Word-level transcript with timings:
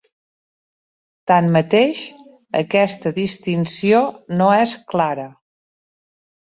Tanmateix, 1.31 2.01
aquesta 2.63 3.13
distinció 3.21 4.03
no 4.43 4.53
és 4.67 4.77
clara. 4.95 5.31